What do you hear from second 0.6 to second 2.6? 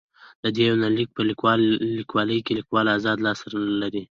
يونليک په ليکلوکې